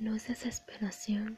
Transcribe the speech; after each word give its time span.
No 0.00 0.14
es 0.14 0.28
desesperación, 0.28 1.36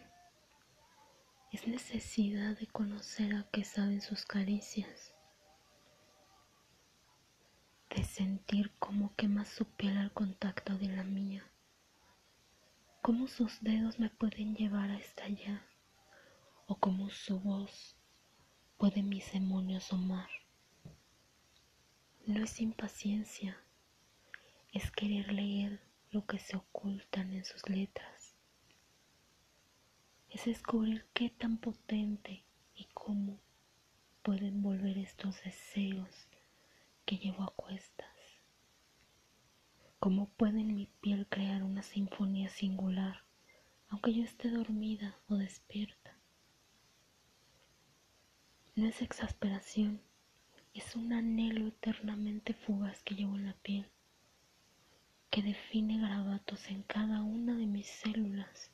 es 1.50 1.66
necesidad 1.66 2.58
de 2.58 2.66
conocer 2.66 3.34
a 3.34 3.48
qué 3.50 3.64
saben 3.64 4.02
sus 4.02 4.26
caricias, 4.26 5.14
de 7.88 8.04
sentir 8.04 8.70
cómo 8.78 9.14
quema 9.16 9.46
su 9.46 9.64
piel 9.64 9.96
al 9.96 10.12
contacto 10.12 10.76
de 10.76 10.88
la 10.88 11.04
mía, 11.04 11.42
cómo 13.00 13.28
sus 13.28 13.62
dedos 13.62 13.98
me 13.98 14.10
pueden 14.10 14.54
llevar 14.54 14.90
a 14.90 14.98
estallar 14.98 15.64
o 16.66 16.78
cómo 16.78 17.08
su 17.08 17.40
voz 17.40 17.96
puede 18.76 19.02
mis 19.02 19.32
demonios 19.32 19.88
domar. 19.88 20.28
No 22.26 22.44
es 22.44 22.60
impaciencia, 22.60 23.56
es 24.74 24.90
querer 24.90 25.32
leer 25.32 25.80
lo 26.10 26.26
que 26.26 26.38
se 26.38 26.58
ocultan 26.58 27.32
en 27.32 27.46
sus 27.46 27.66
letras 27.66 28.19
es 30.40 30.46
descubrir 30.46 31.04
qué 31.12 31.28
tan 31.28 31.58
potente 31.58 32.46
y 32.74 32.86
cómo 32.94 33.38
pueden 34.22 34.62
volver 34.62 34.96
estos 34.96 35.42
deseos 35.44 36.28
que 37.04 37.18
llevo 37.18 37.42
a 37.42 37.52
cuestas. 37.54 38.08
Cómo 39.98 40.30
puede 40.30 40.60
en 40.60 40.74
mi 40.74 40.86
piel 41.02 41.26
crear 41.26 41.62
una 41.62 41.82
sinfonía 41.82 42.48
singular, 42.48 43.22
aunque 43.88 44.14
yo 44.14 44.24
esté 44.24 44.48
dormida 44.48 45.14
o 45.28 45.34
despierta. 45.36 46.16
No 48.76 48.86
es 48.86 49.02
exasperación, 49.02 50.00
es 50.72 50.96
un 50.96 51.12
anhelo 51.12 51.66
eternamente 51.66 52.54
fugaz 52.54 53.02
que 53.02 53.14
llevo 53.14 53.36
en 53.36 53.44
la 53.44 53.54
piel, 53.58 53.90
que 55.28 55.42
define 55.42 55.98
grabatos 55.98 56.70
en 56.70 56.82
cada 56.84 57.22
una 57.22 57.54
de 57.54 57.66
mis 57.66 57.88
células 57.88 58.70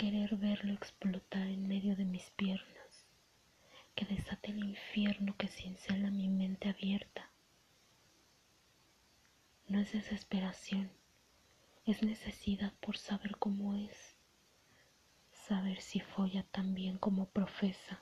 querer 0.00 0.34
verlo 0.36 0.72
explotar 0.72 1.46
en 1.46 1.68
medio 1.68 1.94
de 1.94 2.06
mis 2.06 2.30
piernas, 2.30 3.04
que 3.94 4.06
desate 4.06 4.50
el 4.50 4.64
infierno 4.64 5.36
que 5.36 5.46
cincela 5.46 6.10
mi 6.10 6.26
mente 6.26 6.70
abierta. 6.70 7.30
No 9.68 9.78
es 9.78 9.92
desesperación, 9.92 10.90
es 11.84 12.02
necesidad 12.02 12.72
por 12.80 12.96
saber 12.96 13.36
cómo 13.36 13.74
es, 13.74 14.16
saber 15.32 15.82
si 15.82 16.00
folla 16.00 16.44
tan 16.44 16.72
bien 16.72 16.96
como 16.96 17.28
profesa, 17.28 18.00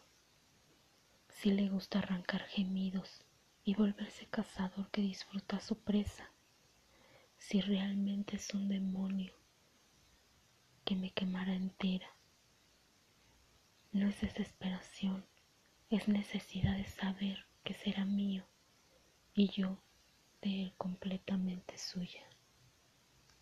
si 1.28 1.50
le 1.50 1.68
gusta 1.68 1.98
arrancar 1.98 2.42
gemidos 2.42 3.24
y 3.64 3.74
volverse 3.74 4.27
cazador 4.27 4.88
que 4.92 5.00
disfruta 5.00 5.58
su 5.58 5.77
presa, 5.80 6.30
si 7.38 7.60
realmente 7.60 8.36
es 8.36 8.55
un 8.55 8.68
demonio 8.68 9.38
que 10.89 10.97
me 10.97 11.11
quemará 11.11 11.55
entera. 11.55 12.08
No 13.92 14.08
es 14.08 14.22
desesperación, 14.22 15.22
es 15.91 16.08
necesidad 16.08 16.78
de 16.78 16.86
saber 16.86 17.45
que 17.62 17.75
será 17.75 18.06
mío 18.06 18.47
y 19.34 19.50
yo 19.50 19.77
de 20.41 20.62
él 20.62 20.72
completamente 20.78 21.77
suya. 21.77 22.27